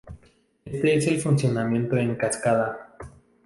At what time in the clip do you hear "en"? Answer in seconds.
1.95-2.15